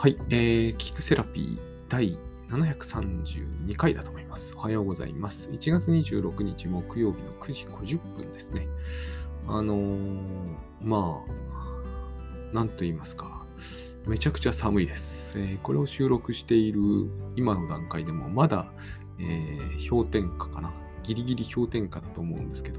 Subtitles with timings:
[0.00, 2.16] はい、えー、キクセラピー第
[2.50, 4.54] 732回だと思います。
[4.56, 5.50] おはようございます。
[5.50, 7.66] 1月26日木曜日の9時
[7.96, 8.68] 50分ですね。
[9.48, 10.20] あのー、
[10.84, 13.44] まあ、なんと言いますか、
[14.06, 15.36] めちゃくちゃ寒いです。
[15.36, 16.80] えーこれを収録している
[17.34, 18.66] 今の段階でもまだ、
[19.18, 20.72] えー氷点下かな。
[21.02, 22.78] ギリギリ氷点下だと思うんですけど、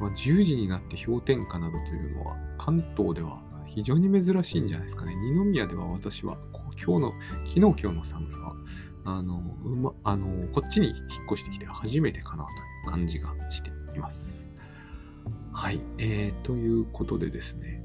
[0.00, 3.42] まあ、10時になって氷点下などというのは関東では
[3.74, 5.14] 非常に珍しいんじゃないですかね。
[5.14, 6.36] 二宮では私は
[6.82, 7.12] 今日の、
[7.44, 8.54] 昨日今日の寒さは、
[9.04, 10.96] あの、うま、あの、こっちに引っ
[11.32, 12.54] 越してきて初めてかなとい
[12.88, 14.50] う感じがしています。
[15.52, 15.80] はい。
[15.98, 17.82] えー、ということでですね。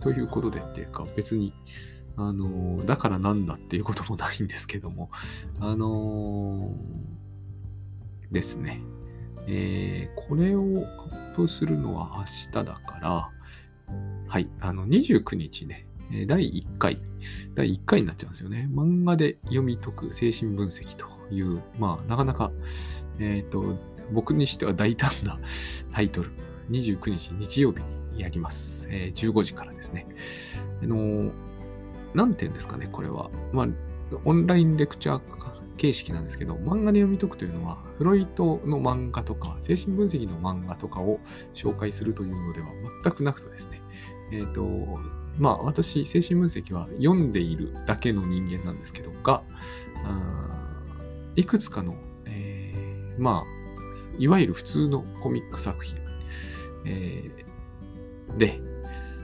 [0.00, 1.52] ということでっていうか別に、
[2.16, 5.10] あの、だからなんだっていうこともないんですけども、
[5.60, 6.74] あの
[8.30, 8.80] ですね。
[9.46, 13.30] えーこれをアップするのは明日だから、
[14.30, 15.88] はい、あの、29日ね、
[16.28, 17.02] 第1回、
[17.56, 18.68] 第1回になっちゃうんですよね。
[18.72, 22.52] 漫画で読み解く精神分析という、まあ、なかなか、
[23.18, 23.76] えっ、と、
[24.12, 25.36] 僕にしては大胆な
[25.90, 26.30] タイトル、
[26.70, 27.80] 29日日曜日
[28.14, 28.86] にやります。
[28.88, 30.06] えー15時からですね。
[30.80, 31.32] あのー
[32.14, 33.32] なんていうんですかね、これは。
[33.52, 33.68] まあ、
[34.24, 35.20] オンラインレクチャー
[35.76, 41.18] 形式なんですけど、漫画で読み解くというのは、フロイトの漫画とか、精神分析の漫画とかを
[41.52, 42.68] 紹介するというのでは
[43.02, 43.79] 全くなくとですね、
[44.32, 44.98] えっ、と、
[45.38, 49.42] まあ私、精神分析は読んでいるだけの人間なんですけど、が、
[51.36, 51.94] いくつかの、
[52.26, 53.44] えーまあ、
[54.18, 55.98] いわゆる普通のコミック作品、
[56.84, 58.60] えーで、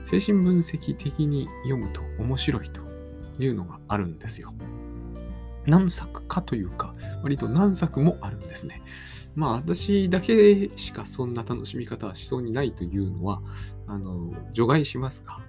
[0.05, 2.81] 精神分析的に読むと面白いと
[3.39, 4.53] いうのがあるんですよ。
[5.65, 8.81] 何作かというか、割と何作もあるんですね。
[9.37, 13.39] まあ私だけしかそんな楽しみ方はしそうにないというのは、
[13.85, 15.39] あの、除外しますが、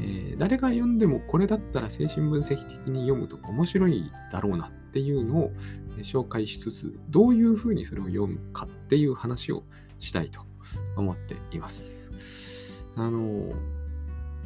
[0.00, 5.52] えー誰が読んでもこれだったら精神分析的に読むと面白いだろうなっていうのを
[5.98, 9.62] 紹介しつつ、どういうふうにそれを読むかっていう話を
[10.00, 10.40] したいと
[10.96, 12.10] 思っています。
[12.96, 13.52] あの、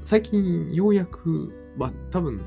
[0.05, 2.39] 最近ようやく、まあ多分、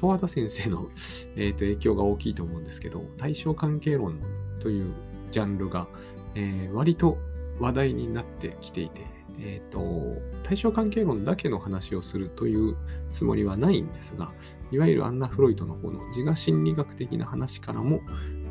[0.00, 0.88] 十和田先生の、
[1.36, 4.18] えーと影響が大きいと思うんですけど、対象関係論
[4.60, 4.94] という
[5.30, 5.86] ジャンルが、
[6.34, 7.18] えー割と
[7.60, 9.00] 話題になってきていて、
[9.40, 12.76] えーと、対象関係論だけの話をするという
[13.12, 14.32] つもりはないんですが、
[14.70, 18.00] いわゆるアンナ・フロイトの方の自我心理学的な話からも、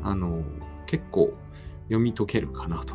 [0.02, 0.42] あの、
[0.86, 1.34] 結構
[1.84, 2.94] 読み解けるかなと。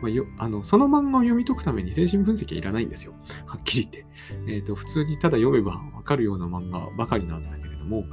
[0.00, 3.14] まあ、よあのその漫画を読み解くために精神分析はいらないんですよ。
[3.46, 4.06] はっきり言って。
[4.46, 8.04] えーと、普通にただ読めばわかるような漫画ばかりなんだけれども、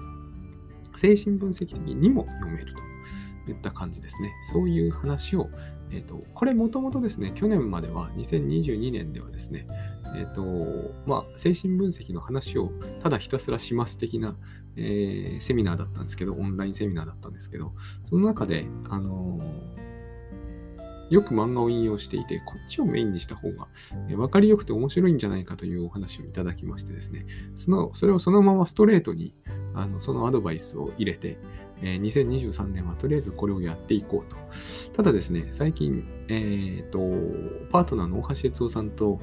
[0.96, 2.82] 精神分析的にも読めると
[3.52, 4.34] いった感じですね。
[4.52, 5.50] そういう話を、
[5.92, 9.68] えーと、これもともとですね、去年までは、2022年ではですね、
[10.16, 10.44] えっ、と、
[11.06, 14.36] まあ、精神分析の話をただひたすらします的な、
[14.78, 17.74] えーセミナーだったんですけど、オンラインセミナーだったんですけど、
[18.04, 19.86] その中で、あのー
[21.10, 23.68] よく漫画を引用していて、こっちをメインにした方が
[24.10, 27.26] え分かりよくて面白いんじゃないかというお話をいただきましてですね、
[27.56, 29.34] そのそれをそのままストレートに
[29.76, 31.38] あのそのアドバイスを入れて、
[31.82, 34.38] えー2023年はとりあえずこれをやっていこうと。
[34.94, 37.00] ただですね、最近、えーと、
[37.70, 39.20] パートナーの大橋悦夫さんと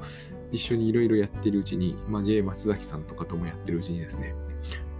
[0.50, 4.34] 一緒にいろいろやってるうちに、まあ、J 松崎さんとかともやってるうちにですね、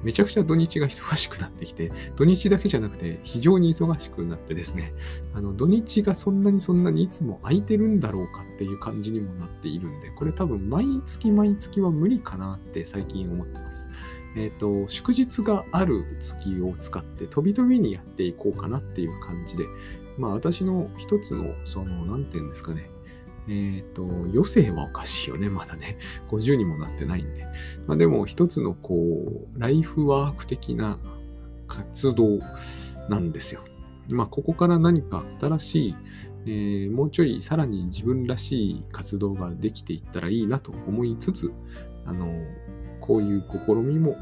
[0.02, 4.92] めちゃくちゃ土日が忙しくなってきて、土日だけじゃなくて非常に忙しくなってですね、
[5.34, 13.88] あの土日がそんなにそんなにいつも空いてるんだろうかっていう感じにもなっているんで、これ多分毎月毎月は無理かなって最近思ってます。
[14.36, 19.64] えっ、と、祝日がある月を使って飛び飛びにやっていこうかなっていう感じで、
[20.18, 22.90] まあ私の一つの、その、なんていうんですかね、
[23.48, 25.98] えっ、と、余生はおかしいよね、まだね。
[26.30, 27.44] 50にもなってないんで。
[27.86, 30.98] まあでも一つのこう、ライフワーク的な
[31.66, 32.38] 活動
[33.08, 33.60] なんですよ。
[34.08, 35.94] まあここから何か新しい、
[36.44, 41.52] えーもうちょいさらに自分らしい活動ができていったらいいなと思いつつ、
[42.04, 42.32] あの、
[43.00, 44.16] こういう試みも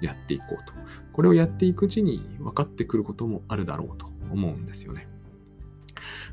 [0.00, 0.72] やっていこうと。
[1.12, 5.08] これをやっていくうちに分かってくることもあるだろうと思うんですよね。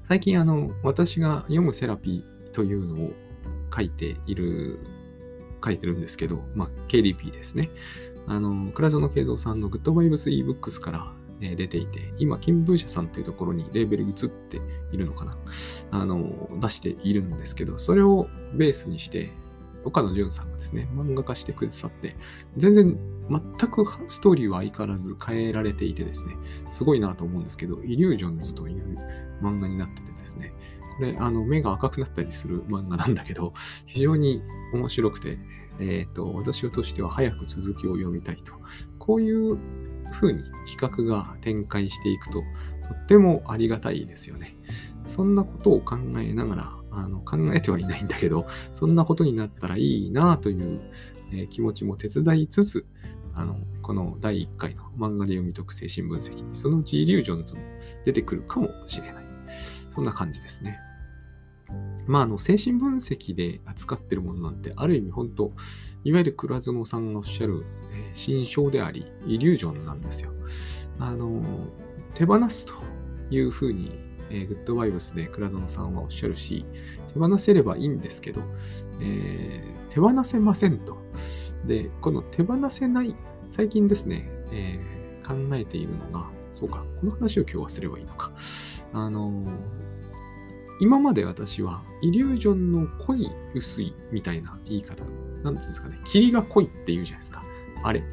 [0.07, 3.13] 最近あの、私が読むセラピーというのを
[3.75, 4.79] 書いている、
[5.63, 7.69] 書いてるんですけど、まあ、KDP ですね。
[8.27, 14.61] あの、倉園慶三さんのグッドバイブス ebooks から、え出ていて、今、金文社さんというところにレーベル移って
[14.93, 15.37] いるのかな。
[15.91, 19.31] あの、出しているんですけど、それをベースにして、
[19.85, 22.15] 岡野純さんがですね、漫画化してくださって、
[22.57, 22.97] 全然、
[23.29, 26.35] 全くストーリーは相変わらず変えられていてですね、
[26.69, 28.97] すごいなと思うんですけど、イリュージョンズという
[29.41, 30.53] 漫画になっててですね、
[30.97, 33.53] これ、あの、目が赤くなったりする漫画なんだけど、
[33.85, 34.41] 非常に
[34.73, 35.37] 面白くて、
[35.79, 38.53] えっ、と、私としては早く続きを読みたいと、
[38.97, 39.57] こういう
[40.11, 42.41] 風に企画が展開していくと、と
[42.93, 44.55] ってもありがたいですよね。
[45.05, 50.79] そんなことを考えながら、あの考えてはいないんだけど、そんなことになったらいいなという、
[51.33, 52.85] え、気持ちも手伝いつつ、
[53.33, 57.61] あのこの第1回の漫画で読み解く精神分析に、そのうちイリュージョンズも
[58.05, 59.25] 出てくるかもしれない。
[59.93, 60.79] そんな感じですね。
[62.07, 65.53] まあ、あの、精神分析で扱ってるものなんて、ある意味本当、
[66.03, 70.31] いわゆる倉園さんがおっしゃる、え、心象であり、イリュージョンなんですよ。
[70.99, 71.41] あの、
[72.13, 72.73] 手放すと
[73.31, 73.99] いうふうに、
[74.29, 76.65] えー、グッドバイブスで倉園さんはおっしゃるし、
[77.13, 78.41] 手放せればいいんですけど、
[79.01, 80.97] えー、手放せませんと。
[81.65, 83.13] で、この手放せない、
[83.51, 88.31] 最近ですね、えー、考えているのが、そうか、この話を今日はすればいいのか。
[88.93, 89.43] あの
[90.79, 95.03] 今まで私はイリュージョンの濃い薄いみたいな言い方、
[95.43, 97.43] なんですかね、霧が濃いって言うじゃないですか。
[97.83, 98.03] あれ、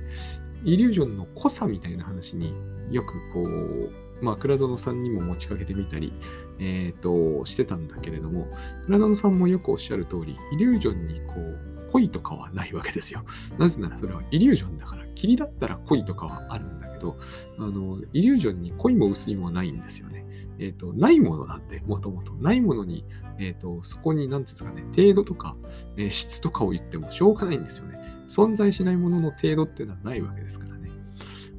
[0.64, 2.52] イリュージョンの濃さみたいな話に
[2.90, 3.90] よくこう、
[4.22, 6.12] まあ、倉園さんにも持ちかけてみたり、
[6.58, 8.46] え、ー、と、してたんだけれども、
[8.86, 13.22] 倉園さんもよくおっしゃる通り、イリュージョンにこう、濃いとかはないわけですよ。
[13.58, 17.18] なぜならそれはイリュージョンだから、霧だったら濃いとかはあるんだけど、
[17.58, 20.24] あの、イリュージョンに濃いも薄いもないんですよね。
[20.58, 22.32] えっ、ー、と、ないものなんで、もともと。
[22.34, 23.04] ないものに、
[23.38, 25.56] えっ、ー、と、そこに、なんていうんですかね、程度とか、
[25.96, 27.98] えー、質とかを言ってもしょうがないんですよね。
[28.28, 30.90] 存在しないものの程度っていうのはないわけですからね。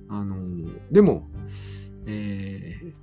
[0.10, 0.36] あの
[0.92, 1.27] でも、
[2.05, 2.94] え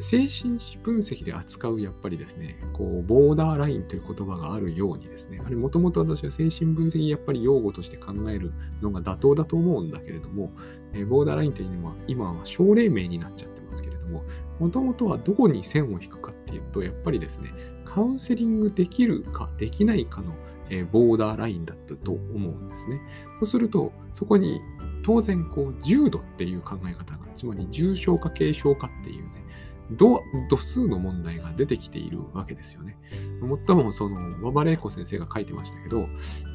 [0.00, 10.50] 精神分析で扱うやっぱりですね、こう、ボーダーラインという言葉があるようにですね、あれもともと私は精神分析やっぱり用語として考えるのが妥当だと思うんだけれども、
[10.92, 14.24] えボーダーラインというのは今は省例名になっちゃってますけれども、
[14.58, 17.52] もともとはどこに線を引くかっていうと、やっぱりですね、
[17.84, 20.34] カウンセリングできるかできないかの、
[20.70, 23.00] え、ボーダーラインだったと思うんですね。
[23.38, 24.60] そうすると、そこに
[25.04, 29.44] 当然こう重度っていう考え方が、つまり重症か軽症かっていうね、
[29.90, 32.96] 度度数の問題が出てきているわけですよね。
[33.42, 36.08] もっともその馬場玲子先生が書いてましたけど、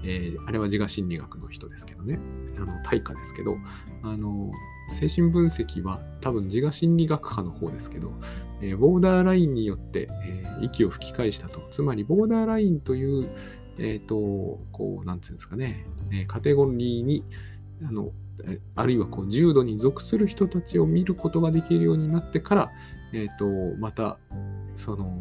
[0.04, 2.18] えー、あれは自我心理学の人ですけどね、
[2.58, 3.58] あの対価ですけど、
[4.02, 4.52] あの
[4.90, 8.14] 精神分析は多分自我心理学派の方ですけど、
[8.62, 11.62] えー、ボーダーラインによって、えー、息を吹き返したと。
[11.72, 13.30] つまり、ボーダーラインという、
[13.78, 17.24] えっ、ー、と、こう、なんていうんですかね、えカテゴリーに、
[17.88, 18.12] あの、
[18.76, 22.72] あるいはこう重度に属する人たちを見ることができるようになってから、
[23.14, 23.46] えっ、と、
[23.80, 24.20] また、
[24.76, 25.12] その、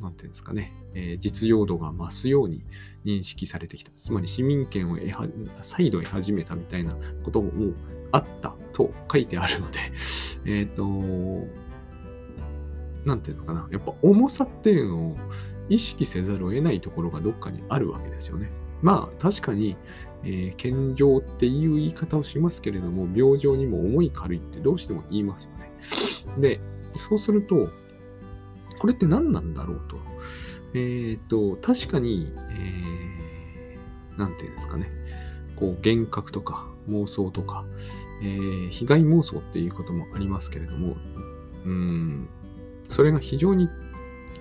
[0.00, 2.64] なんていうんですかね、えー、実用度が増すように
[3.04, 3.90] 認識されてきた。
[3.94, 5.28] つまり市民権を得は
[5.62, 7.74] 再度得始めたみたいなことも
[8.12, 9.78] あったと書いてあるので、
[10.46, 10.86] えっ、と、
[13.04, 15.16] なんていうのかな、やっぱ重さっていうのを
[15.68, 18.50] 意識せざるを得ないところがどっかにあるわけですよね。
[18.80, 19.76] まあ確かに、
[20.24, 25.70] えー、健常っていう言い方をしますけれども、病状にも重い軽いってどうしても言いますよね。
[26.38, 26.60] で、
[26.94, 27.68] そうすると、
[28.78, 29.96] これって何なんだろうと。
[30.74, 34.90] えっ、と、確かに、えー、なんていうんですかね。
[35.56, 37.64] こう、幻覚とか妄想とか、
[38.22, 40.96] えー、被害妄想っていうこともありますけれども、
[41.64, 42.28] うん、
[42.88, 43.68] それが非常に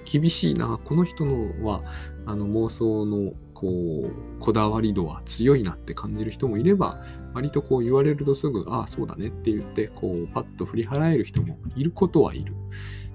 [0.05, 1.81] 厳しいな、この人のは、
[2.25, 3.67] あの妄想のこ
[4.07, 7.01] う、こだわり度は強いなって感じる人もいれば、
[7.33, 12.53] 割とこう言われるとすぐ、ああ、そうだねって言って、こう、パッと振り払える人もいることはいる。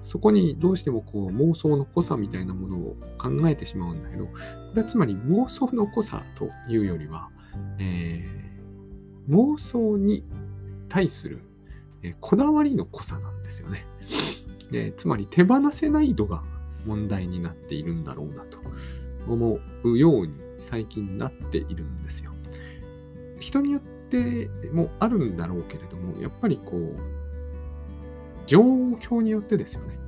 [0.02, 4.32] そこにどうしてもこう妄想の濃さみたいなものを考えてしまうんだけど、こ
[4.74, 7.30] れはつまり妄想の濃さというよりは、
[7.78, 10.24] えー、妄想に
[10.88, 11.44] 対する、
[12.02, 13.86] えこだわりの濃さなんですよね。
[14.72, 16.42] でつまり手放せない度が
[16.84, 18.58] 問題になっているんだろうなと
[19.26, 22.32] 思うように最近なっているんですよ。
[23.40, 26.96] 人によってもあるんだろうけれども、やっぱりこう、
[28.46, 29.98] 状況によってですよね。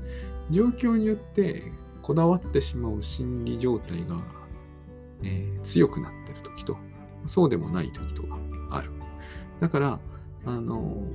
[0.51, 1.63] 状況によって
[2.03, 4.21] こだわってしまう心理状態が、
[5.23, 6.77] えー、強くなってる時と、
[7.27, 8.39] そうでもない時とか
[8.71, 8.91] ある。
[9.61, 10.01] だから、
[10.47, 11.07] あの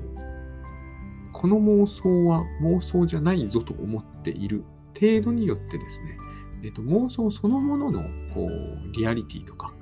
[1.33, 4.63] この妄想は妄想じゃないぞと思っている
[4.99, 6.17] 程度によってですね、
[6.63, 9.73] えっと、妄想そのもののこうリアリティとか、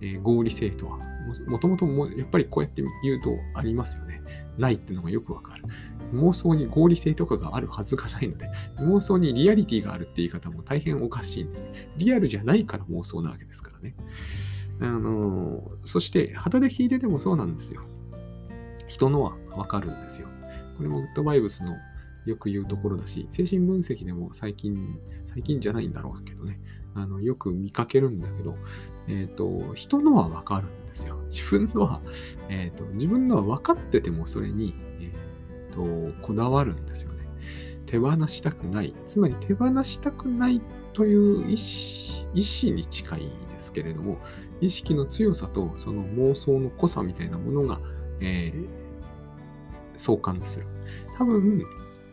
[0.00, 0.98] えー、合理性とは
[1.46, 1.86] もともと
[2.16, 4.22] やっぱりこうやって言うとありますよね。
[4.58, 5.64] ないっていうのがよくわかる。
[6.12, 8.48] 妄想に合理性とかがあるはずがないので、
[8.78, 11.58] 妄想にリアリティがあるって言い方も大変おかしいんで、
[11.96, 13.94] リアルじゃないから妄想なわけですからね。
[14.80, 17.82] あのー、そして、旗で聞いててもそうなんですよ。
[18.86, 20.28] 人のはわかるんですよ。
[20.76, 21.76] これもグッドバイブスの
[22.26, 24.98] よく言うところだし、精神分析でも最近、
[25.34, 26.60] 最近じゃないんだろうけどね、
[26.94, 28.56] あのよく見かけるんだけど、
[29.08, 31.18] えっ、ー、と、人のはわかるんですよ。
[31.28, 32.00] 自分のは、
[32.48, 35.12] えっ、ー、と、自分のは分かっててもそれに、え
[35.72, 37.26] っ、ー、と、こだわるんですよね。
[37.86, 38.94] 手放したくない。
[39.06, 40.60] つまり手放したくない
[40.92, 44.18] という意思意志に近いですけれども、
[44.60, 47.80] 意識の強さとその妄想の濃さみたいなものが、
[48.20, 48.66] えー、
[49.96, 50.66] 相関する。
[51.16, 51.64] 多分、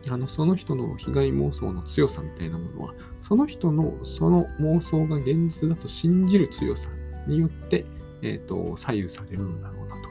[0.09, 6.89] あのその人の被害妄想の強さみたいなものは、その人のその妄想が現実だと信じる強さ
[7.27, 7.85] によって、
[8.21, 10.01] えーと、左右されるんだろうなと。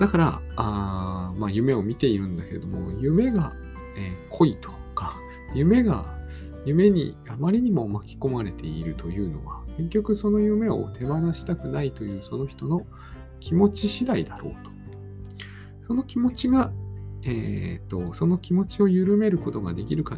[0.00, 3.52] だから、あまあ、夢を見ているんだけれども、夢が、
[3.96, 5.14] えー、濃いとか、
[5.54, 6.04] 夢が、
[6.64, 12.86] 夢にあまりにも巻き込まれているというのは、結局その夢を手放したくないというその人の
[13.40, 14.70] 気持ち次第だろうと。
[15.86, 16.72] その気持ちが
[17.24, 20.16] え、ー、と、その気持ちを緩めることができるか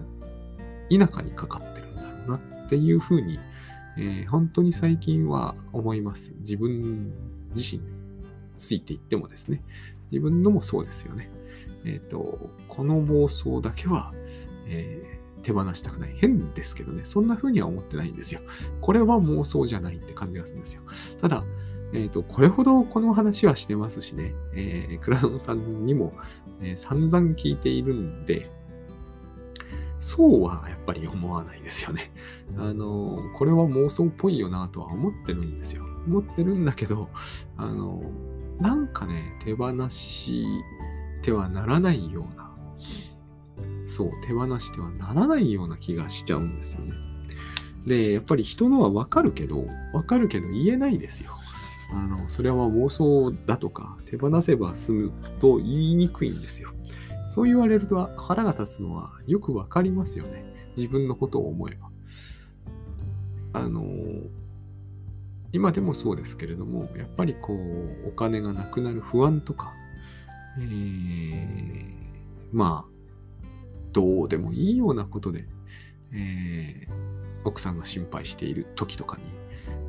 [0.89, 3.39] 否かにかかってるんだろうなっていうふうに、
[3.97, 6.35] えー、本当に最近は思います。
[6.41, 7.13] 自分
[7.55, 7.89] 自身に
[8.57, 9.63] ついていってもですね。
[10.11, 11.31] 自分のもそうですよね。
[11.85, 14.13] えっ、ー、と、この妄想だけは、
[14.67, 16.15] えー、手放したくない。
[16.17, 17.03] 変ですけどね。
[17.05, 18.41] そんな風には思ってないんですよ。
[18.81, 20.83] これは妄想じゃないって感じがするんですよ。
[21.21, 21.45] ただ、
[21.95, 26.13] えっ、ー、と、これほどこの話はしてますしね、えー、倉野さんにも、
[26.61, 28.51] えー、散々聞いているんで、
[30.01, 32.11] そうはやっぱり思わないですよね。
[32.59, 35.85] あの、これは妄想っぽいよなとは思ってるんですよ。
[36.07, 37.09] 思ってるんだけど、
[37.57, 38.03] あの、
[38.61, 40.45] なんかね、手放し
[41.23, 42.51] てはならないような、
[43.87, 46.93] そう、手放してはならないような気がしちゃうんですよね。
[47.87, 51.31] で、やっぱり人のはわかるけど、わかるけど言えないですよ。
[51.95, 56.71] あの、それは妄想だとか、手放せば済むと言いにくいんですよ。
[57.29, 60.45] そう言われると腹が立つのはよくわかりますよね。
[60.77, 61.91] 自分のことを思えば。
[63.61, 63.85] あの、
[65.53, 69.73] 今でもそうですけれども、やっぱりこう、お金がなくなる不安とか、
[70.59, 71.87] えー、
[72.53, 72.95] まあ、
[73.93, 75.47] どうでもいいようなことで、
[76.13, 76.95] えー、
[77.45, 79.25] 奥さんが心配している時とかに、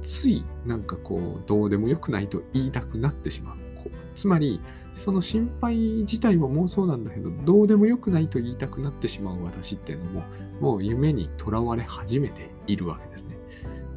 [0.06, 3.58] ついなんかこう、どうでもよくないと言いたくなってしまう。
[3.58, 4.62] うつまり、
[4.94, 10.24] その心配自体は妄想なんだけど、どうでもよくないと言いたくなってしまう私っていうのも、
[10.62, 13.38] もう夢にとらわれ始めているわけですね。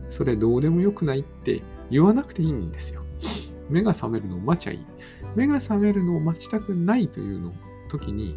[0.08, 3.02] それどうでもよくないって言わなくていいんですよ。
[3.70, 4.78] 目が覚めるのを待ちゃいい。
[5.36, 7.52] 目が覚めるのを待ちたくないというの
[7.88, 8.36] 時に、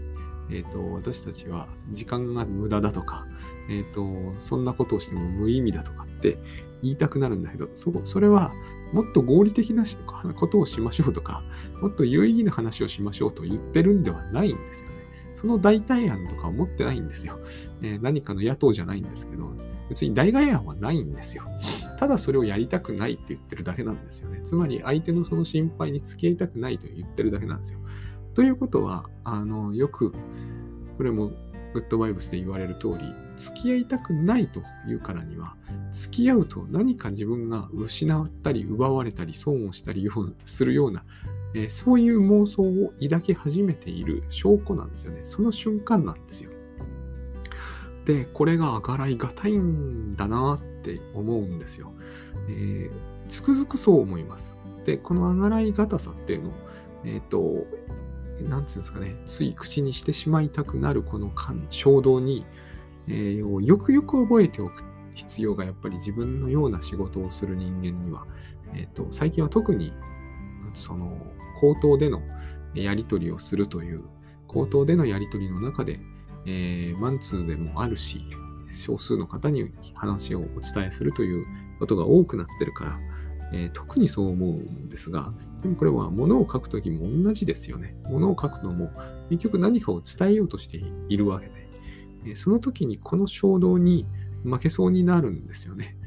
[0.49, 3.25] え、ー、と、私たちは時間が無駄だとか、
[3.69, 6.37] えっ、ー、と、そんなことをしても無意味だとかって
[6.83, 8.51] 言いたくなるんだけど、そそれは
[8.93, 9.83] もっと合理的な
[10.35, 11.43] ことをしましょうとか、
[11.81, 14.95] もっと有意義な話をしましょうと言ってるんではないんですよね。
[15.33, 17.39] その代替案とか思ってないんですよ。
[17.81, 19.51] えー、何かの野党じゃないんですけど、
[19.89, 21.43] 別に代替案はないんですよ。
[21.97, 24.41] ただそれをやりたくないって言ってるだけなんですよね。
[24.43, 27.79] つまり相手のその心配に付き合いたくないと言ってるだけなんですよ。
[28.33, 30.11] ということは、あの、よく、
[30.97, 31.31] これも
[31.73, 32.95] グッドバイブスで言われる通り、
[33.41, 35.55] 付き合いたくないというからには、
[35.93, 40.07] 付き合うと何か自分が失ったり奪われたり損をしたり
[40.45, 41.03] するような、
[41.55, 45.21] えー、そういう妄想を抱き始めている証拠なんですよね。
[45.23, 46.51] その瞬間なんですよ。
[48.05, 51.93] で、これがあがらいがたいんだなって思うんですよ。
[52.47, 54.55] えー、つくづくそう思います。
[54.85, 56.53] で、このあがらいがたさっていうのを、
[57.05, 57.65] えっ、ー、と、
[58.49, 61.31] なんつうんですかね、つい口にしてしまいたくなるこの
[61.69, 62.45] 衝動に、
[63.07, 68.25] えー、よくよく覚えておく必要がやっぱり自分のような仕事をする人間には、
[68.73, 69.93] えーと、最近は特に
[70.73, 71.17] その
[71.59, 72.21] 口頭での
[72.73, 74.03] やり取りをするという
[74.47, 75.99] 口頭でのやり取りの中で、
[76.45, 78.25] えー、マンツーでもあるし
[78.69, 81.45] 少数の方に話をお伝えするという
[81.79, 82.99] ことが多くなってるから、
[83.53, 87.95] えー、特にそう思うんですがでもこれは物を書くときも同じですよね。
[88.05, 88.89] 物を書くのも
[89.29, 91.60] 結局何かを伝えようとしているわけで
[92.35, 94.05] その時にこの衝動に
[94.43, 95.97] 負けそうになるんですよね。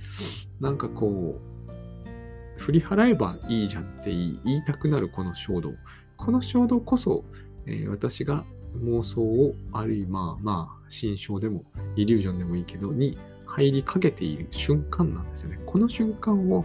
[0.61, 5.75] なんかこう、振り払えばいいじゃんって言いたくなるこの衝動。
[6.17, 7.25] この衝動こそ、
[7.67, 8.45] えー、私が
[8.83, 11.65] 妄想を、あるいはまあまあ、心象でも、
[11.97, 15.61] イリュージョンでもいいけど、に入りかけている瞬間なんですよね。
[15.67, 16.65] この瞬間を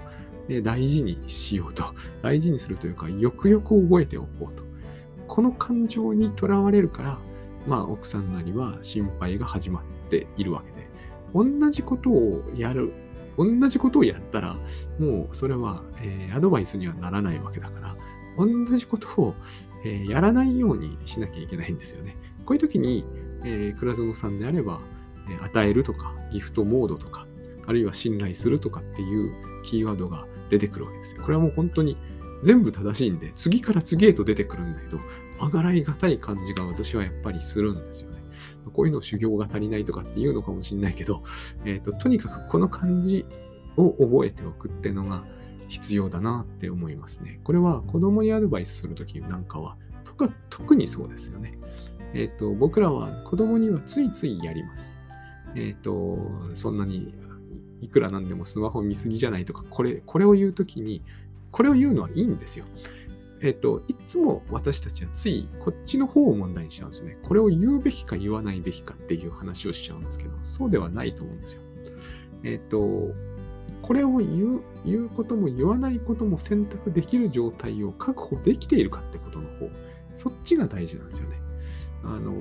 [0.49, 1.83] え大事にしようと。
[2.21, 4.63] 大事にするというか、よくよく覚えておこうと。
[5.27, 7.19] この感情にとらわれるから、
[7.67, 10.89] まあ、奥さんなりは心配が始まっているわけで。
[11.33, 12.91] 同じことをやる。
[13.37, 14.57] 同じことをやったら、
[14.99, 17.95] もうそれは、えー、アドバイスにはならないわけだから、
[18.37, 19.35] 同じことを、
[19.85, 22.15] えー、やらないようにしなきゃいけないんですよね。
[22.45, 23.05] こういう時に、
[23.43, 24.81] えー、倉園さんであれば、
[25.29, 27.27] え与えるとか、ギフトモードとか、
[27.67, 29.31] あるいは信頼するとかっていう
[29.63, 31.15] キーワードが出てくるわけです。
[31.15, 31.97] これはもう本当に
[32.43, 34.99] 全部正しいんで、次から次へと出てくるんだけど、
[35.39, 38.19] あがらいがたい感じが私はやっぱりするんですよね。
[38.73, 41.23] こういうの修行が足りないとかっていうのかもしれないけど、
[41.65, 43.25] えっ、ー、と、とにかくこの漢字
[43.77, 45.23] を覚えておくっていうのが
[45.67, 47.39] 必要だなって思いますね。
[47.43, 49.77] これは子供にアドバイスするときなんかは
[50.49, 51.57] 特にそうですよね。
[52.13, 54.95] えっ、ー、と、僕らは子供にはついついやります。
[55.55, 56.19] えっ、ー、と、
[56.55, 57.13] そんなに
[57.81, 61.03] いくらなんでもスマホ見すぎじゃないとか、これ、これを言うときに、
[61.51, 62.65] これを言うのはいいんですよ。
[63.41, 67.17] えっ、と、いつも私たちはついこっちの方を問題にしちゃうんですよね。
[67.23, 71.61] これを言うべきか言わないべきかっていう話をしちゃうんですけど、そうではないと思うんですよ。
[72.43, 73.13] えっ、と、
[73.81, 79.69] これを言う言うことも言わないことも選択できる状態を確保できているかってことの方、
[80.15, 81.37] そっちが大事なんですよね。
[82.03, 82.33] あの、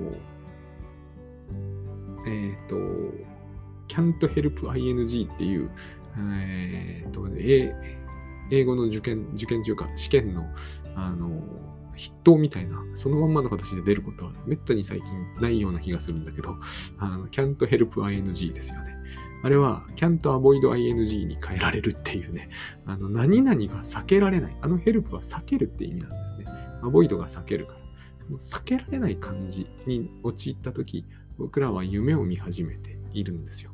[2.27, 2.75] えっ、ー、と、
[3.87, 5.69] can't help ing っていう、
[6.17, 7.27] えっ、ー、と、
[8.51, 10.45] 英語の受験、受験中か、試験の、
[10.95, 11.29] あの、
[11.93, 16.57] 筆頭みたいな、そのまんまの形で出ることはめったに最近ないような気がするんだけど、
[16.97, 18.95] あの、can't help ing ですよね。
[19.41, 22.49] あれは can't avoid ing に変えられるっていうね、
[22.85, 24.57] あの、何々が避けられない。
[24.61, 26.45] あの help は避けるって意味なんですね。
[26.81, 27.79] avoid が避けるから。
[28.29, 31.05] もう避けられない感じに陥った時
[31.37, 33.71] 僕らは夢を見始めているんですよ。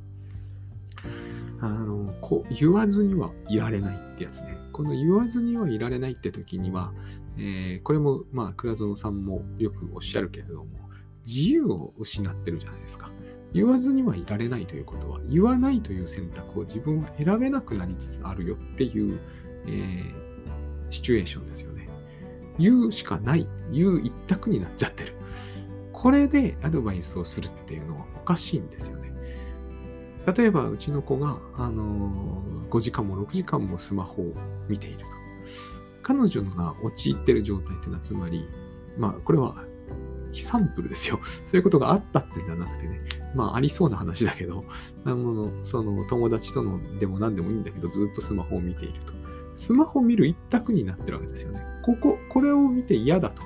[1.65, 4.57] あのこ言わずにはいられないってやつね。
[4.71, 6.93] この言わずにはいられないって時には、
[7.37, 10.89] えー、これもまあ倉園さんもよくおっしゃるけれども
[11.25, 13.09] 自由を失ってるじゃないですか。
[13.53, 19.19] 言わずにはいられないということは言わないという選択を自分は選べなくなりつつあるよっていう、
[19.65, 20.11] えー、
[20.89, 21.87] シチュエーションですよね。
[22.59, 25.13] 言うしかない、言う一択になっちゃってる。
[25.93, 29.04] これでアドバイスをするっていうのはおかしいんですよね。
[30.25, 34.33] 例えば、うちの子が、あのー、5時間も6時間もスマホを
[34.67, 35.05] 見ていると。
[36.01, 38.47] 彼女が陥ってる状態っていうのは、つまり、
[38.97, 39.63] まあ、これは、
[40.33, 41.19] サンプルですよ。
[41.45, 43.01] そういうことがあったっていうんじゃなくてね、
[43.35, 44.63] まあ、ありそうな話だけど、
[45.03, 49.13] あの、その、友達とのでも何でもいいんだけど、ずっとスマホを見ていると。
[49.53, 51.61] スマホ見る一択になってるわけですよね。
[51.83, 53.41] ここ、これを見て嫌だと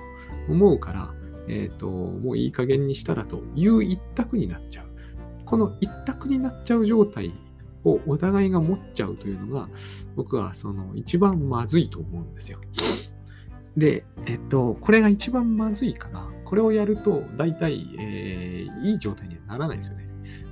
[0.49, 1.13] 思うから、
[1.47, 4.88] えっ、ー、と、もういい加減にしたらという一択になっちゃう。
[5.49, 7.31] この一択になっちゃう状態
[7.83, 9.67] をお互いが持っちゃうというのが、
[10.15, 12.59] 僕はその一番まずいと思うんですよ。
[13.75, 16.29] で、えっと、これが一番まずいかな。
[16.45, 20.07] これをやると、大体、えー、いい状態にはならないですよね。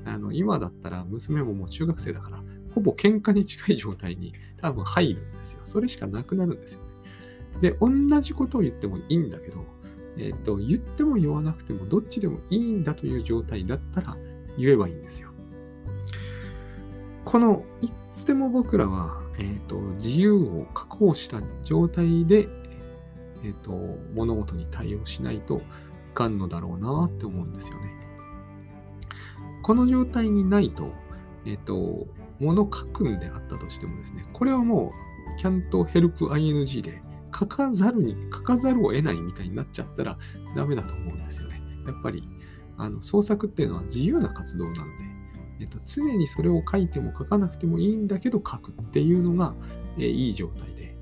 [0.05, 5.61] あの、今だったら娘ももう中学生だから、ほぼ喧嘩に近い状態に多分入るんですよ。
[5.65, 6.87] それしかなくなるんですよね。
[7.61, 9.63] で、同じことを言ってもいいんだけど、
[10.17, 14.17] えっ、と、言っても言わなくてもどっちでもいいんだという状態だったら
[14.57, 15.29] 言えばいいんですよ。
[17.25, 22.47] このいつでも僕らは、えーと、自由を確保した状態で、
[23.43, 23.71] えーと、
[24.13, 25.61] 物事に対応しないとい
[26.13, 27.91] かんのだろうなって思うんですよね。
[29.61, 30.93] この状態にないと、
[31.45, 32.07] え、ー、と、
[32.39, 34.93] 物書くんであったとしてもですね、これはも
[35.37, 37.01] う can't help ing で
[37.37, 40.17] 書かざるに、書かざるを得ないみたいになっちゃったら
[40.55, 41.61] ダメだと思うんですよね。
[41.85, 42.23] やっぱり、
[42.77, 45.03] あの創作っていうのは自由な活動なので、
[45.61, 49.55] えっと、常にそれを書いても書かなくてもいいんだけど書くっていうのが、
[49.97, 50.95] え、いい状態で、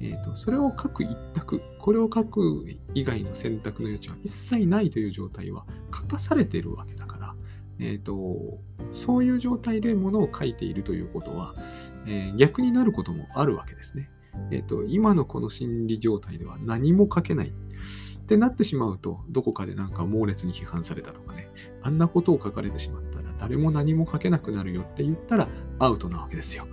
[0.00, 5.64] えっと、それを書く一択、これを書く以外の選択の余地は一切ないという状態は
[5.94, 7.34] 書かされているわけだから、
[7.78, 8.58] えっと、
[8.90, 11.54] そういう状態で物を書いているということは、
[12.06, 14.10] えー、逆になることもあるわけですね。
[14.50, 17.52] えっ、と、今のこの心理状態では何も書けないっ
[18.22, 21.48] ってなってしまうと、どこかでなんか猛烈に批判されたとかね、
[21.82, 26.66] あんなことを書かれてしまったら誰も何も書けなくなるよって言ったらアウトなわけですよ。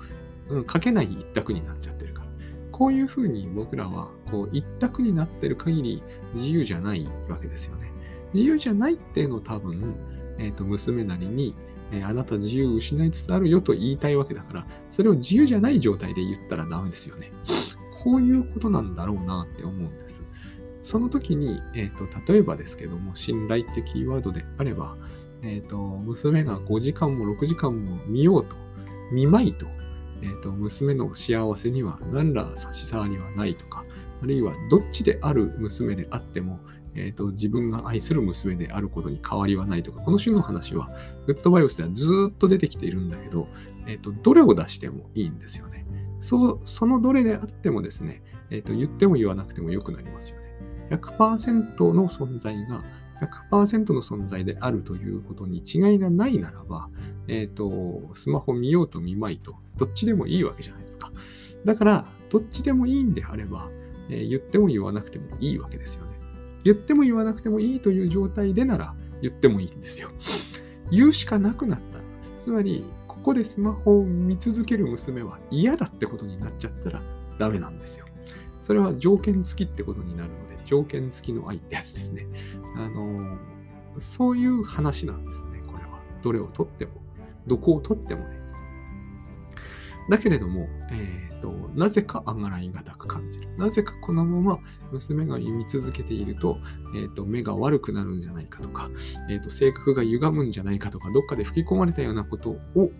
[0.49, 2.29] うん、書けない一択になっちゃってるから。
[2.71, 7.91] こういうふうに僕らはこう一択になってる限り自由じゃないわけですよね。
[8.33, 9.95] 自由じゃないっていうのを多分、
[10.37, 11.55] えっ、ー、と娘なりに
[11.91, 17.31] えあなた自由を失いつつあるよと言いたいわけだから、それを自由じゃない状態で言ったらダメですよね。
[18.03, 20.23] こういうことなんだろうなって思うんです。
[20.81, 24.95] その時に、えーと、例えばですけども、信頼ってキーワードであれば、
[25.41, 28.55] えーと、娘が5時間も6時間も見ようと、
[29.11, 29.67] 見まいと、
[30.21, 33.85] えーと、娘の幸せには何ら差し障りはないとか、
[34.21, 36.59] あるいはどっちである娘であっても、
[36.95, 40.89] えーと、自分が愛する娘であることに変わりはないとか、この種の話は、
[41.25, 43.47] グッドバイオスではずっと出てきているんだけど、
[43.87, 45.85] えーと、どれを出してもいいんですよね。
[46.19, 50.38] そうそのどれであってもですね、えーと、言っても言わなくてもよくなりますよね。
[50.89, 52.83] 100%の存在が
[53.51, 56.89] 100%の存在であるということに違いがないならば、
[57.27, 61.11] え、ー、と、スマホ見ようと見まいと、どっちでもいいわけじゃないですか。
[61.65, 63.69] だから、どっちでもいいんであれば、
[64.09, 66.11] えー、言っても言わなくてもいいわけですよね。
[66.63, 70.09] 言っても言わなくてもいいという状態でなら言ってもいいんですよ。
[70.91, 72.03] 言うしかなくなったら、
[72.39, 77.01] つまり、ここでスマホを見続ける娘は嫌だってことになっちゃったら
[77.37, 78.05] ダメなんですよ。
[78.61, 82.27] それは条件付きってことになるので、条件付きの愛ってやつですね。
[82.75, 83.39] あの、
[83.97, 85.99] そういう話なんですね、これは。
[86.21, 86.91] どれをとっても、
[87.47, 88.39] どこをとってもね。
[90.11, 93.57] だけれども、えーと、なぜかあがらいがたく感じる。
[93.57, 94.59] なぜかこのまま
[94.91, 96.59] 娘が読み続けていると,、
[96.95, 98.91] えーと、目が悪くなるんじゃないかとか、
[99.27, 102.91] えーと、性格が歪むんじゃないかとか、どっかで吹き込まれたようなことを、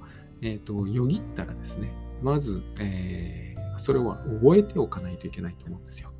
[0.42, 3.49] えー、とよぎったらですね、まず、えー、
[3.80, 6.12] それは覚えておかないといけないと思うんですよ。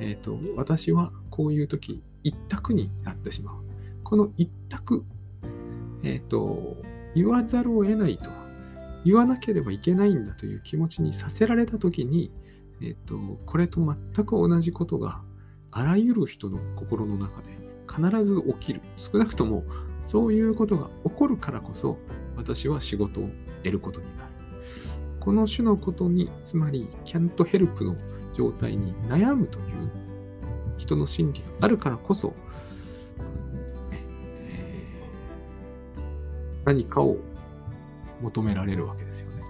[0.00, 3.64] えっ、ー、と、私はこういう時、一択になってしまう。
[4.04, 5.04] この一択、
[6.02, 6.76] えっ、ー、と、
[7.14, 8.30] 言わざるを得ないと
[9.04, 12.30] 言わなければいけないんだという気持ちにさせられた時に、
[12.82, 15.22] えっ、と、これと全く同じことが
[15.70, 17.50] あらゆる人の心の中で
[17.90, 18.80] 必ず起きる。
[18.96, 19.64] 少なくとも
[20.06, 21.98] そういうことが起こるからこそ
[22.36, 23.28] 私は仕事を
[23.62, 24.37] 得ることになる。
[25.28, 27.94] この種のことに、つまり、キャントヘルプの
[28.32, 29.64] 状態に悩むという
[30.78, 32.32] 人の心理があるからこそ、
[36.64, 37.18] 何かを
[38.22, 39.42] 求められるわけですよね。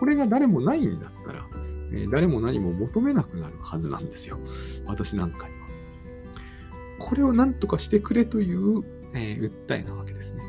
[0.00, 1.46] これが誰もないんだったら、
[1.92, 4.36] え、誰も何も求めなくなるはずなんですよ。
[4.84, 5.60] 私なんかには。
[6.98, 8.82] これを何とかしてくれという、
[9.14, 10.42] え、訴えなわけですね。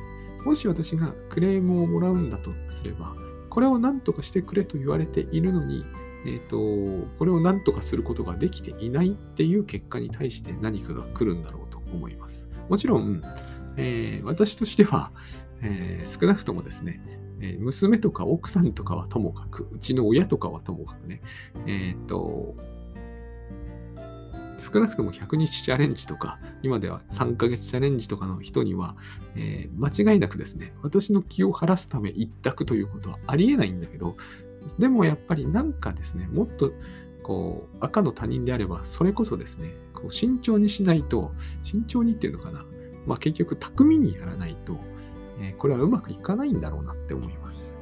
[0.43, 3.13] もし私がクレームをもらうんだとすれば、
[3.51, 5.85] これを何とかしてくれと言われているのに、
[6.25, 12.47] え、ー、と、これを何とかすることができていないっていう結果に対して何かが来るんだろうと思います。
[12.69, 13.21] もちろん、
[13.75, 15.11] えー、私としては、
[15.61, 17.01] えー、少なくともですね、
[17.41, 21.21] え娘とか奥さんとかはともかく、うちの親とかはともかくね、
[21.65, 22.55] えっ、と、
[24.61, 28.95] 少なくとも100日チャレンジとか、今では3ヶ月チャレンジとかの人には、
[29.35, 34.17] えー、間違いなくですね、私の気を晴らすため一択ということはありえないんだけど、
[34.77, 36.73] でもやっぱりなんかですね、もっと
[37.23, 41.31] こう赤の他人であれば、それこそですね、こう慎重にしないと、
[41.63, 42.65] 慎重にっていうのかな、
[43.07, 44.77] まあ結局巧みにやらないと、
[45.39, 47.77] えー、これはうまくいかないんだろうなって思います。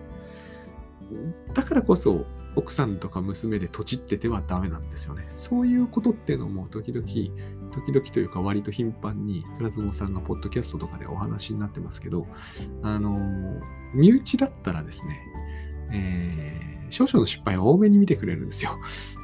[1.54, 5.26] だからこそ、奥さんとか娘でとちっててはダメなんですよね。
[5.28, 7.08] そういうことっていうのも時々、
[7.72, 12.28] 時々というか割と頻繁に、倉園さんがポッドキャストとかでお話になってますけど、
[12.82, 13.62] あの、
[13.94, 15.20] 身内だったらですね、
[15.92, 18.78] えー、少々の失敗を多めに見てくれるんですよ。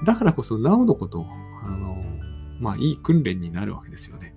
[0.05, 1.25] だからこそ、なおのこと、
[1.63, 2.03] あの、
[2.59, 4.35] まあ、いい訓練になるわけですよね。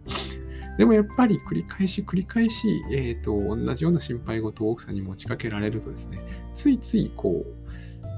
[0.78, 6.20] でもやっぱり繰り返し繰り返し、えーと、同じような心配事を奥さんに持ちかけられるとですね、
[6.54, 7.57] ついついこう、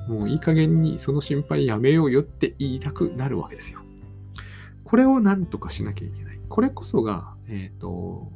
[0.08, 3.80] もういい加減にその心配やめようよって言いたくなるわけですよ。
[4.84, 6.40] これを何とかしなきゃいけない。
[6.48, 8.32] これこそが、えっ、ー、と、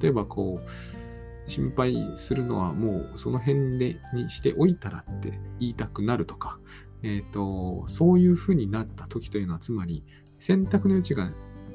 [0.00, 6.60] 例えばこう、心配するのはもうその辺でにしておいたらって言いたくなるとか、
[7.02, 10.04] えっ、ー、と、そういうふうになった時というのは、つまり
[10.38, 11.30] 選択の余地が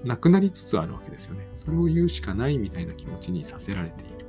[0.05, 1.47] なくなりつつあるわけですよね。
[1.55, 4.25] それを言うしかないみたいな気持ちにさせられている。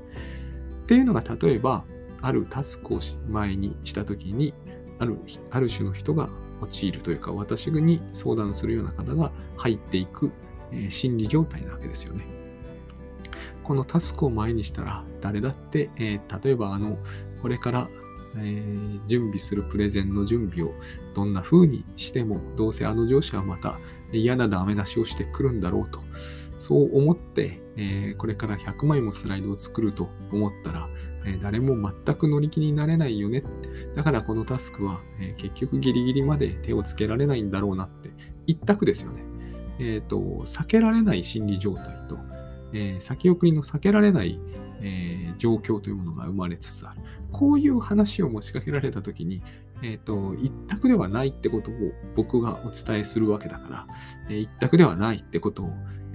[0.82, 1.84] っていうのが例えば、
[2.22, 4.54] あるタスクを前にしたときに、
[4.98, 5.18] ある
[5.50, 6.28] ある種の人が
[6.60, 10.30] 陥るというか、私に相談するような方が入っていく、
[10.72, 12.24] え、心理状態なわけですよね。
[13.62, 16.98] このタスクを前にしたら、誰だって、えー、例えばあの、
[17.42, 17.88] これから
[18.38, 20.74] えー、準備するプレゼンの準備を
[21.14, 23.78] どんな風にしても、どうせあの上司はまた
[24.12, 26.00] 嫌なダメ出しをしてくるんだろうと、
[26.58, 30.88] そう思って、えー、これから100枚もスライドを作ると思ったら、
[31.26, 33.42] え、誰も全く乗り気になれないよね。
[33.94, 38.10] だからこのタスクは、え結局ギリギリまで手をつけられないんだろうなって
[38.46, 39.24] 一択ですよね。
[39.78, 42.16] えっ、と、避けられない心理状態と、
[42.72, 44.40] え先送りの避けられない、
[44.82, 47.00] えー、状況というものが生まれつつある。
[47.32, 49.42] こういう話を持ちかけられたときに、
[49.82, 51.74] えっ、と、一択ではないってことを
[52.14, 53.86] 僕がお伝えするわけだから、
[54.30, 55.70] え、一択ではないってことを、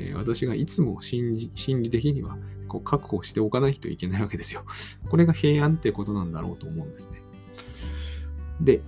[0.09, 2.37] え私がいつも心理心理的には
[2.67, 4.63] こう確保しておかないといけないわけですよ。
[5.09, 7.21] これが平安ってことなんだろうと思うんですね。
[8.61, 8.81] で、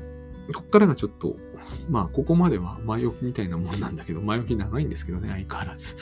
[0.54, 1.36] こっからがちょっと、
[1.90, 5.96] まあ、ここまでは前置きみたいなもんなんだけど、前置き長いんですけどね、相変わらず。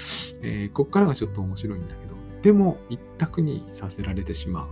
[0.43, 4.67] えー、こっからがちょっと面白いんだけど、でも一択にさせられてしまう。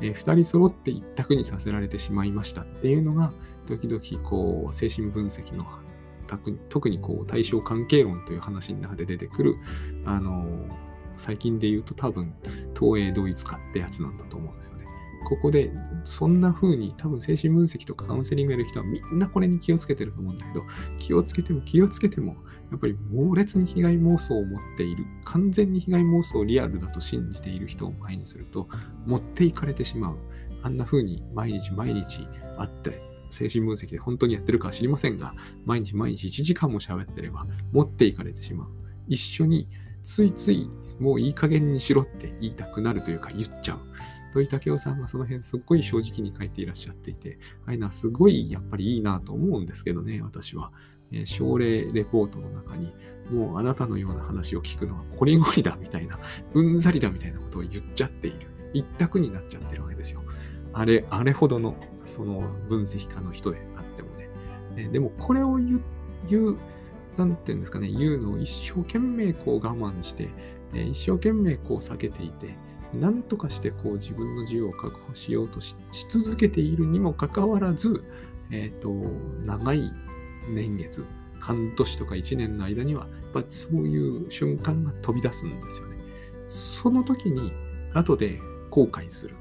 [0.00, 3.32] えー、二人揃って一択にさせられてしまいましたっていうのが、
[3.66, 5.66] 時々こう、精神分析の
[6.68, 9.56] 特にこう対象関係論という話の中で出てくる、
[10.04, 10.46] あの、
[11.16, 12.34] 最近で言うと多分、
[12.78, 14.78] 東映ドイツ化ってやつなんだと思うんですよね。
[15.28, 15.72] ここで、
[16.04, 20.64] そんな風に多分精神分析とかカウンセリングやる人はみんなこれに気をつけてると思うんだけど、
[20.98, 22.36] 気をつけても気をつけても、
[22.70, 28.68] やっぱり猛烈に被害妄想を持っている、完全に被害妄想をリアルだと信じている人を前にすると、
[29.06, 30.16] 持っていかれてしまう。
[30.62, 32.92] あんな風に毎日毎日会って、
[33.30, 35.34] 精神分析で本当にやってるかは知りませんが、
[35.66, 38.68] 毎日毎日1時間も喋ってれば持っていかれてしまう。
[39.06, 39.68] 一緒に
[40.02, 43.80] ついついもういい加減にしろって言いたくなるというか言っちゃう。
[44.32, 50.72] 土井武雄さんがその辺すっごい正直に書いていらっしゃっていて、ああいうのはすごいやっぱりいいなと思うんですけどね、私は。
[51.10, 52.92] えー、症例レポートの中に、
[53.30, 56.18] もうあなたのような話を聞くのはこりごりだみたいな、
[56.54, 58.46] うんざりだみたいなことを言っちゃっている。
[58.74, 60.22] 一択になっちゃってるわけですよ。
[60.74, 61.74] あれ、あれほどの
[62.08, 64.28] その分析家の人であってもね。
[64.76, 65.82] え、でもこれを言う、
[66.28, 66.56] 言う、
[67.16, 70.28] なんていうんですかね、言うのを一生懸命こう我慢して、
[70.74, 72.54] え、一生懸命こう避けていて、
[72.94, 75.76] 何とかしてこう自分の自由を確保しようとし
[76.08, 78.02] 続けているにもかかわらず、
[78.50, 78.94] えっ、ー、と、
[79.44, 79.92] 長い
[80.48, 81.04] 年月、
[81.38, 85.96] 半年とか1年の間には、やっぱそういう瞬間が飛び出すんですよね。
[86.46, 87.52] その時に、
[87.94, 88.40] 後で
[88.70, 89.34] 後悔する。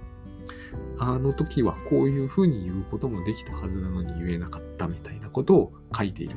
[0.99, 6.35] あの時はこういうふうに言うこともできたはずなのに言えなかったみたいなことを書いている。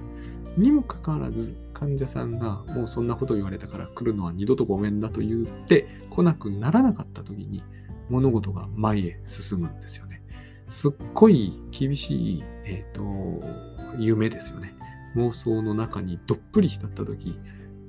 [0.57, 7.63] にもかかわらず、患者さんがもうそんなこと言われたから来るのは二度とごめんだと言って来なくならなかった時に
[8.11, 10.23] 物事が前へ進むんですよね。
[10.69, 14.75] すっごい厳しい、えっ、ー、と、夢ですよね。
[15.17, 17.39] 妄想の中にどっぷり浸った時、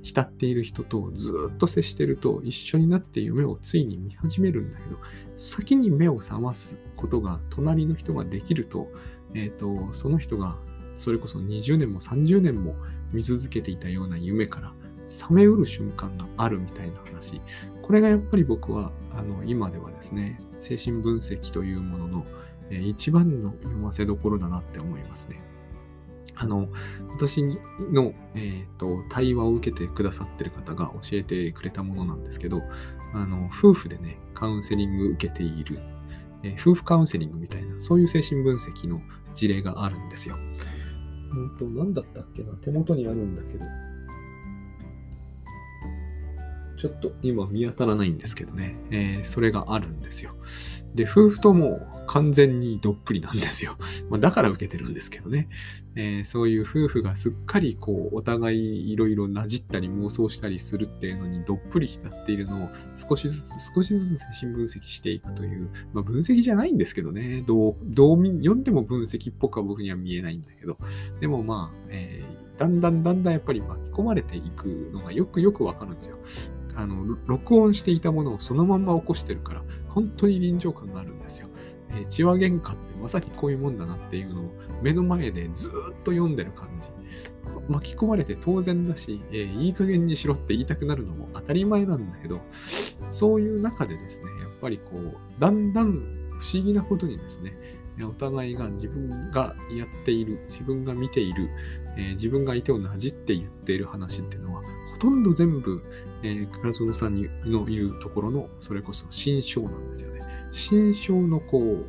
[0.02, 4.98] 浸っている人とずっと接してると一緒になって夢をついに見始めるんだけど、
[5.38, 8.88] 先に目を覚ますことが隣の人ができると、
[9.34, 10.58] え、ー、と、その人が
[10.98, 12.76] それこそ20年も30年も
[13.12, 14.72] 見続けていたような夢から
[15.10, 17.42] 覚めうる瞬間があるみたいな話。
[17.82, 22.26] これがやっぱり僕はあの今ではですね、精神分析というものの、
[22.70, 25.42] 一番の読ませどころだなって思いますね。
[26.42, 26.68] あの、
[27.14, 27.44] 私
[27.92, 32.62] の、えーと、対話を受けてくださってる方が教えてくれたものなんですけど、
[33.14, 35.78] あの夫婦でね、カウンセリング受けている、
[36.42, 39.02] えー、夫婦カウンセリングみたいな、そういう精神分析の
[39.36, 40.36] 事例があるんですよ。
[41.34, 43.66] うんと、何だったっけな手元にあるんだけど。
[46.78, 48.76] ちょっと今見当たらないんですけどね。
[48.90, 50.36] えー、それがあるんですよ。
[50.96, 53.78] で、夫婦とも完全にどっぷりなんですよ。
[54.10, 55.48] まあ、だから受けてるんですけどね。
[55.96, 67.44] えー、そういう夫婦がすっかりこう、お互いいろいろなじったり妄想したりするっていうのにどっぷり浸っているのを少しずつ少しずつ精神分析していくという、まあ、分析じゃないんですけどね。
[67.48, 70.78] どう、どう読んでも分析っぽくは僕には見えないんだけど。
[71.20, 76.18] でもまあ、えー、だんだんだんだんやっぱり巻き込まれていくのがよくよくわかるんですよ。
[76.76, 81.48] あの、録音していたものをそのまま起こしてるから、本当に臨場感があるんですよ。
[81.90, 84.52] えー、血話喧嘩ってまさにこういうもんだなっていうのを
[84.82, 85.72] 目の前でずっ
[86.04, 86.92] と読んでる感じ。
[87.68, 92.40] 巻き込まれて当然だし、えー、いい加減にしろって言いたくなるのも当たり前なんだけど、
[93.10, 95.92] そういう中でですね、やっぱりこう、だんだん
[96.40, 97.54] 不思議なことにですね、
[98.04, 101.50] お互いが自分がやっている、自分が見ている、
[101.98, 104.62] えー、自分が相手をなじって言っている話っていうのは、
[104.94, 105.82] ほとんど全部、
[106.24, 110.22] えー、倉園さんの言うところの、それこそ心象なんですよね。
[110.52, 111.86] 心象のこう、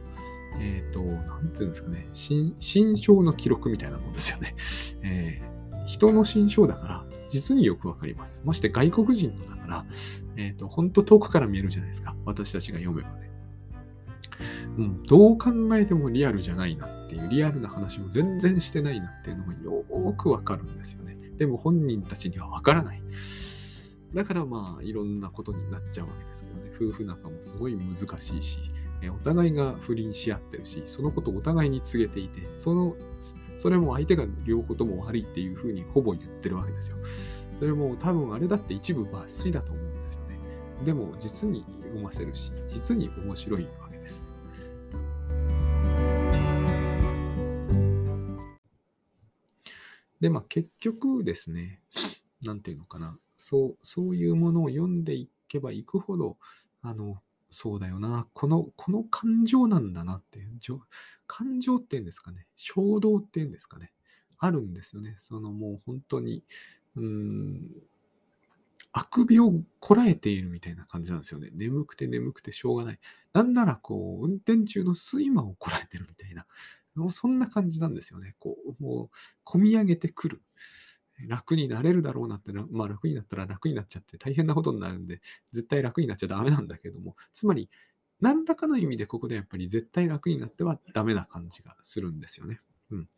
[0.60, 4.54] えっ、ー、と、なんていうんですかね、心象の記録みたいなもんですよね。
[5.02, 8.42] えー、人の心象だから、実によくわかります。
[8.44, 9.84] まして外国人のだから、
[10.36, 12.16] えっ、ー、と、ほんと遠くから見えるじゃないですか。
[12.24, 13.30] 私たちが読めばね。
[14.78, 21.16] うん、どう考えてもリアルじゃないなっていう、リアルな話を全然してないなっていうのがよーくわかるんですよね。
[21.36, 23.02] でも本人たちにはわからない。
[24.14, 26.70] だからまあいろんなことになっちゃうわけですけどね。
[26.74, 28.04] 夫婦仲もすごい難し
[28.38, 28.58] いし、
[29.10, 32.96] お互いが不倫し合ってるし、そのことをお互いに告げていて、その、
[33.58, 36.96] それも相手が両方とも悪いっていうふうにほぼ言ってるわけですよ。
[37.58, 40.38] それも多分あれだって一部抜粋だと思うんですよね。
[40.84, 44.30] でも実に読ませるし、実に面白いわけです。
[50.20, 51.80] で、まあ結局ですね、
[52.44, 53.18] なんていうのかな。
[53.44, 56.38] そう、そういうものを読んでいけばいくほど、
[56.80, 60.58] あの、そうだよな、この、この感情なんだなっていう、
[61.26, 63.92] 感情っていうんですかね、衝動っていうんですかね、
[64.38, 65.14] あるんですよね。
[65.18, 66.44] そのもう本当に、
[66.96, 67.68] うん、
[68.92, 71.48] あくびをこらえているみたいな感じなんですよね。
[71.52, 72.98] 眠くて眠くてしょうがない。
[73.32, 76.46] なんならこう、運転中の睡魔をこらえてるみたいな、
[76.94, 78.34] もうそんな感じなんですよね。
[78.38, 80.42] こう、もう、込み上げてくる。
[81.28, 85.20] 楽になれるだろうなってな、まあ楽になったら楽になっちゃって大変なことになるんで、
[85.52, 87.68] 絶対楽になっちゃダメなんだけども、つまり、
[88.20, 92.60] 何らかの意味でここでやっぱり絶対楽になってはダメな感じがするんですよね。
[92.90, 93.08] うん。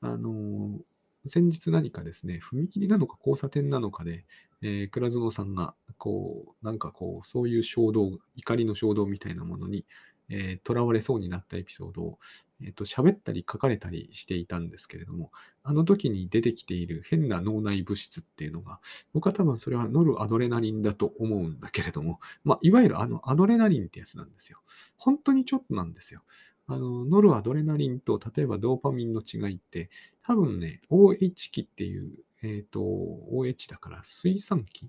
[0.00, 0.82] あのー
[1.28, 4.24] 先日何かですね、踏切なのか交差点なのかで、
[4.60, 9.86] えー、倉園さんが、こう、なんかこう、そういう衝動、怒りの衝動みたいなものに、
[10.32, 12.18] えー、囚われそうになったエピソードを、
[12.62, 15.30] えっ、ー、と、喋ったり書かれたりしていたんですけれども、
[15.62, 18.80] あの時に出てきている変な脳内物質っていうのが、
[19.12, 24.58] 僕は多分それはノルアドレナリンだと思うんだけれども、まあ、いわゆるあのアドレナリンってやつなんですよ。
[24.96, 26.22] 本当にちょっとなんですよ。
[26.66, 29.90] あの、ノルアドレナリンと例えばドーパミンの違いって、
[30.22, 34.88] 多分ね、OH 期っていう、えっ、ー、と、OH だから水酸基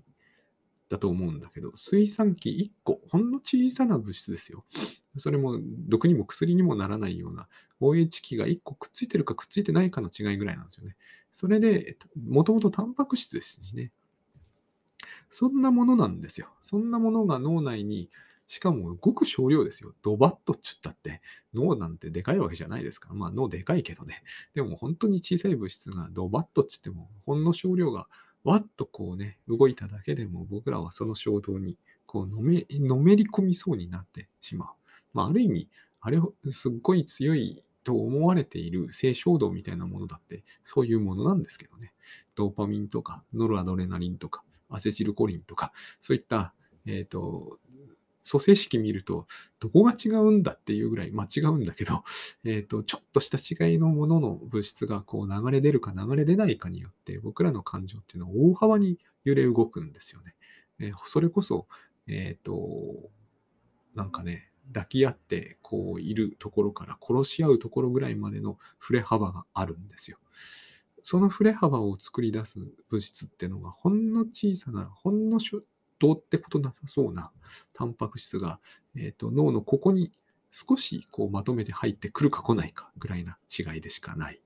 [0.88, 4.64] だと思うんだけど、水酸基1個、ほんの小さな物質ですよ。
[5.16, 7.48] それも毒にも薬にもならないような
[7.80, 10.96] OH 基が1個くっついてるかくっついてないかの違いぐらいなんですよね。
[11.32, 11.96] それで、
[12.28, 13.92] もともとタンパク質ですしね。
[15.30, 16.48] そんなものなんですよ。
[16.60, 18.08] そんなものが脳内に、
[18.46, 19.94] しかもごく少量ですよ。
[20.02, 21.22] ドバッとっちゅったって、
[21.54, 23.14] 脳なんてでかいわけじゃないですから。
[23.14, 24.22] まあ脳でかいけどね。
[24.54, 28.06] でも本当に小さい物質がドバッとっちっても、ほんの少量が
[28.44, 34.68] わっとこうね、動いただけでも僕らはその衝動にこうのめのめり込みそうになってしまう。
[35.14, 36.18] まあ、ある意味、あれ、
[36.50, 41.94] すっごい強いと思われている性衝動みたいなものだって、そういうものなんですけどね。
[42.34, 46.54] ドーパミンとか、ノルアドレナリンとか、アセチルコリンとか、そういった、
[46.86, 47.58] えっ、ー、と、
[48.28, 49.26] 組成式見ると、
[49.60, 52.04] どこが違うんだっていうぐらい、まあ違うんだけど、
[52.44, 60.34] えっ、ー、と、ちょっとした違いのものの物質がこう流れ出るか流れ出ないかによって、僕らの感情っていうのは大幅に揺れ動くんですよね。
[60.78, 61.68] えー、それこそ、
[62.06, 63.10] えっ、ー、と、
[63.94, 70.18] なんかね、抱き合ってこういるところから殺し合うところぐらいまでの触れ幅があるんですよ。
[71.02, 75.38] その触れ幅を作り出す物質っていうのがほんの小さな、ほんの
[75.98, 77.30] どうってことなさそうな
[77.74, 78.58] タンパク質が、
[78.96, 80.12] えーと、脳のここに
[80.50, 84.40] 少しこうまとめて入ってくるか来ないかぐらいな違いでしかない。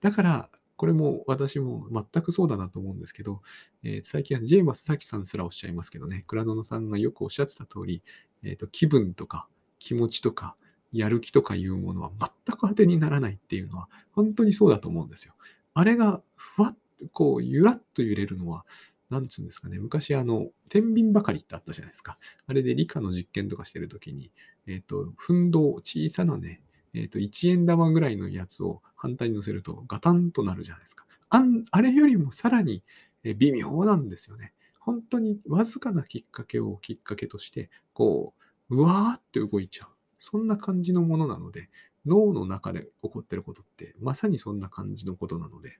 [0.00, 3.42] だから、これも私も全くそうだなと思うんですけど、
[3.82, 8.02] えー、最近はジェーマス・サキさんすらおっしゃいますけどね、倉野さんがよくおっしゃってた通り、
[8.42, 9.46] えーと、気分とか
[9.78, 10.56] 気持ちとか
[10.92, 15.34] やる気とかいうものは全く当てにならないっていうのは本当にそうだと思うんですよ。
[15.74, 16.78] あれがふわっと
[17.12, 18.64] こうゆらっと揺れるのは
[19.10, 22.18] なんつうんですかね、昔あの、天秤ばかりってあったじゃないですか。
[22.46, 24.32] あれで理科の実験とかしてるときに、
[24.66, 26.60] えっ、ー、と、奮動、小さなね、
[26.92, 31.06] えっ、と、1円玉ぐらいのやつを反対に乗せるとガタンとなるじゃないですか。
[31.30, 32.82] ああれよりもさらに
[33.22, 34.52] 微妙なんですよね。
[34.88, 38.32] 本当にわずかなきっかけをきっかけとして、こ
[38.70, 39.88] う、うわーって動いちゃう。
[40.16, 41.68] そんな感じのものなので、
[42.06, 45.78] 脳の中で起こってることって、まさにそんな感じのことなので、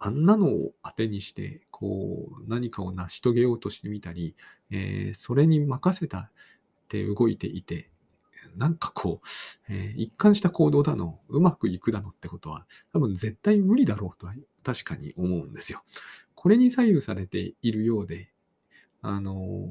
[0.00, 4.34] あんなのを当てにして、こう、何かを成し遂げようとしてみたり、
[4.72, 6.30] えー、それに任せたっ
[6.88, 7.92] て動いていて、
[8.56, 15.84] なんかこう、えー、一貫した行動だの、うまくいくだのってことは、多分絶対無理だろうとは確かに思うんですよ。
[16.44, 18.28] これに左右されているようで、
[19.00, 19.66] あの、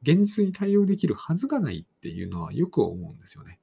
[0.00, 3.58] 現実に対応できるはずがないっていうのはよく思うんですよね。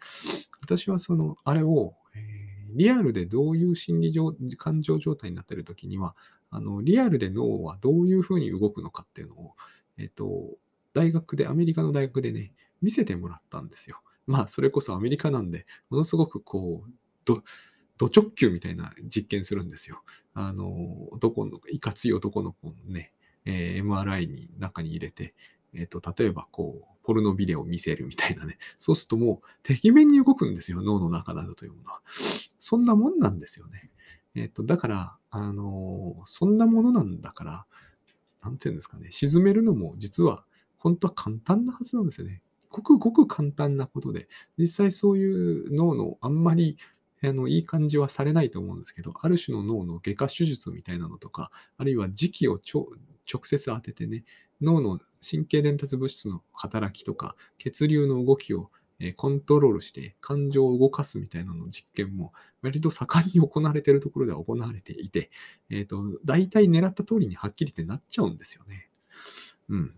[0.62, 6.16] 私はその、あれを、えーリアルでどういう心理上、感情状態になっているときには、
[6.50, 9.56] あの、リアルで脳はどういうふうに動くのかっていうのを、
[9.98, 10.58] えっと、
[10.94, 14.02] 大学で、アメリカの大学でね、見せてもらったんですよ。
[14.26, 16.92] まあ、それこそアメリカなんで、ものすごくこう、
[18.02, 20.02] ド直球みたいな実験するんですよ。
[20.34, 23.14] あの、男の、いかつい男の子のね、
[23.46, 25.36] えー、MRI に中に入れて、
[25.76, 28.58] えっ、ー、と、例えばこう、ポルノビデオを見せるみたいなね。
[28.80, 32.02] そうするともう、てきめんに動くんですよ、脳の中などというものは。
[32.58, 33.92] そんなもんなんですよね。
[34.34, 37.66] えっ、ー、と、だから、あの、そんなものなんだから、
[38.42, 40.44] なんていうんですかね、沈めるのも実は、
[40.78, 42.42] 本当は簡単なはずなんですよね。
[42.70, 46.78] ごくごく簡単なことで、実際そういう脳のあんまり
[47.24, 54.24] あのいい感じはされないと思うんですけど、ある種の脳の外科手術みたいなのとか、あるいは時期を直接当ててね、
[54.62, 58.72] 脳の神経伝達物質の働きとか、血流の動きを
[59.16, 65.32] コントロールして感情を動かすみたいなの実験も割と盛んに行われているところでは行われていて、
[65.70, 68.90] え、ー、と、大体狙った通りにはっきりってなっちゃうんですよね。
[69.70, 69.96] うん。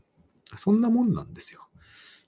[0.55, 1.67] そんなもんなんですよ。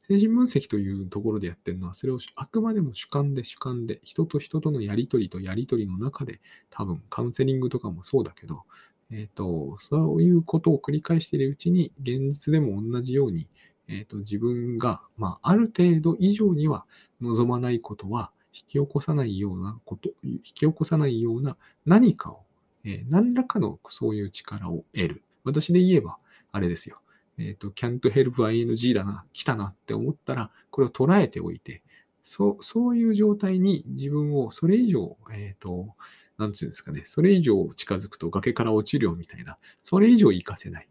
[0.08, 8.64] 精神分析というところでやってるのは、それをあくまでも主観で主観で、人と人とのやりとりとやりとりの中で、多分カウンセリングとかもそうだけど、
[9.12, 13.49] え、ー、と、そういうことを繰り返しているうちに、現実でも同じように、
[13.88, 16.86] えっ、ー、と、自分が、まあ、ある程度以上には
[17.22, 22.43] 望まないことは引き起こさないようなこと、引き起こさないような何かを、
[22.84, 25.24] えー、何らかのそういう力を得る。
[25.43, 26.18] 私で言えば、
[26.51, 27.01] あれですよ。
[27.38, 31.84] えっ、ー、と、can't help ing だな、来たなって思ったら、これを捉えておいて、
[32.22, 35.96] そうそういう状態に自分をそれ以上、えっ、ー、と、
[36.38, 40.88] なんていうんですかね、それ以上近づくと崖から落ちるよみたいな、それ以上行かせない。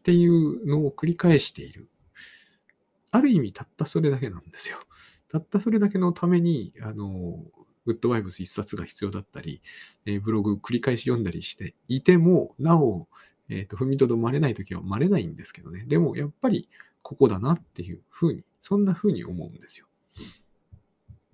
[0.00, 1.88] っていうのを繰り返している。
[3.10, 4.78] ある意味たったそれだけなんですよ。
[5.28, 7.44] たったそれだけのために、あの、
[7.86, 9.62] グッドバイブス一冊が必要だったり、
[10.06, 13.08] え、ブログ繰り返し読んだりしていても、なお、
[13.50, 15.84] えっ、ー、と、踏みとどまれないときはまれないんですけどね。
[15.86, 16.68] でも、やっぱり
[17.02, 19.86] ここだなっていうふうに、そんなふうに思うんですよ。